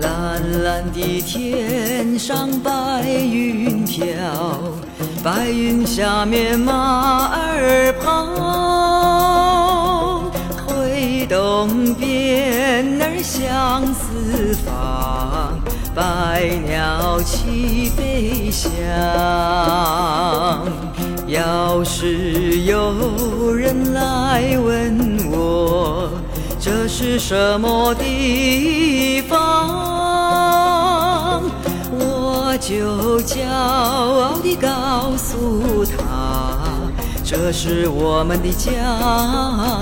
[0.00, 4.06] 蓝蓝的天上白云飘，
[5.22, 8.30] 白云下面马儿跑，
[10.66, 15.60] 挥动鞭儿向四方，
[15.94, 18.70] 百鸟齐飞翔。
[21.26, 25.09] 要是有人来问，
[26.70, 29.36] 这是什么地方？
[31.90, 36.60] 我就骄傲地告诉他，
[37.24, 38.70] 这是我们的家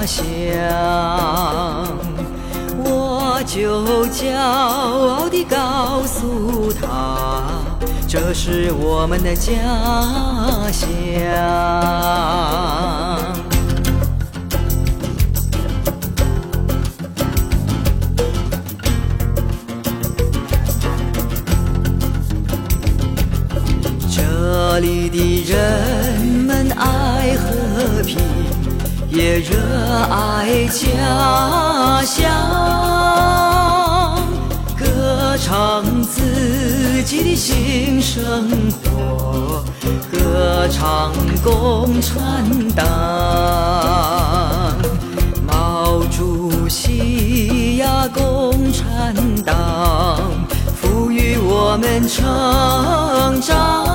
[0.07, 0.25] 乡。
[2.83, 7.45] 我就骄傲地告诉他，
[8.09, 9.53] 这是我们的家
[10.73, 10.89] 乡。
[24.81, 28.17] 这里的人们爱和平，
[29.11, 29.57] 也热
[30.09, 32.31] 爱家乡，
[34.79, 38.49] 歌唱自己的新生
[38.85, 39.65] 活，
[40.13, 41.13] 歌唱
[41.43, 42.87] 共产党。
[45.45, 49.13] 毛主席呀，共产
[49.45, 50.21] 党
[50.77, 53.88] 赋予我们成长。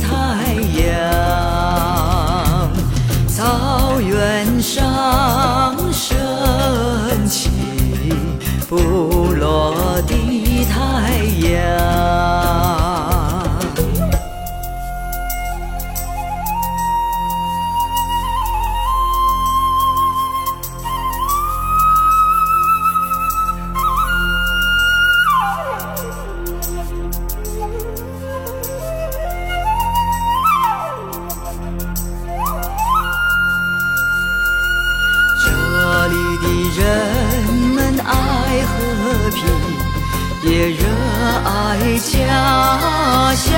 [0.00, 0.37] 的
[40.44, 40.84] 也热
[41.44, 43.52] 爱家乡，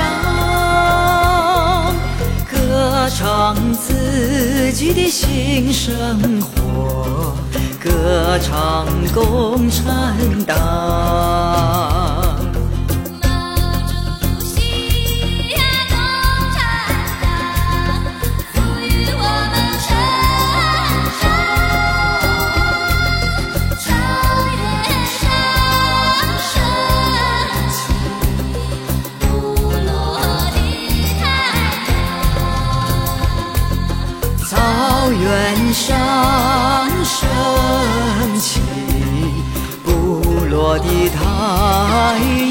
[2.49, 7.35] 歌唱自己的新生活，
[7.79, 10.15] 歌唱共产
[10.45, 11.50] 党。
[35.73, 38.59] 山升起
[39.85, 42.19] 不落的太